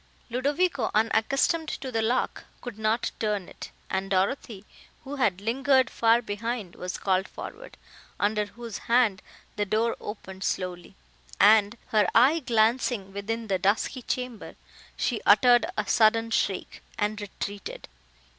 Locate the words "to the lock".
1.69-2.45